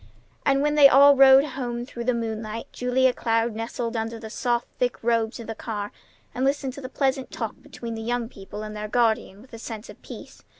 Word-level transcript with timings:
And, 0.47 0.63
when 0.63 0.73
they 0.73 0.89
all 0.89 1.15
rode 1.15 1.45
home 1.45 1.85
through 1.85 2.05
the 2.05 2.15
moonlight, 2.15 2.65
Julia 2.73 3.13
Cloud 3.13 3.53
nestled 3.53 3.95
under 3.95 4.17
the 4.19 4.31
soft, 4.31 4.65
thick 4.79 4.97
robes 5.03 5.39
of 5.39 5.45
the 5.45 5.53
car, 5.53 5.91
and 6.33 6.43
listened 6.43 6.73
to 6.73 6.81
the 6.81 6.89
pleasant 6.89 7.29
talk 7.29 7.53
between 7.61 7.93
the 7.93 8.01
young 8.01 8.27
people 8.27 8.63
and 8.63 8.75
their 8.75 8.87
guardian 8.87 9.43
with 9.43 9.53
a 9.53 9.59
sense 9.59 9.89
of 9.91 10.01
peace. 10.01 10.43